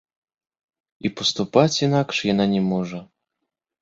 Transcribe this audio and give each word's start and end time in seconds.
І 1.07 1.11
паступаць 1.21 1.81
інакш 1.87 2.25
яна 2.31 2.45
не 2.55 2.61
можа. 2.73 2.99